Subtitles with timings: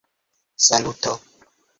[0.65, 1.13] saluto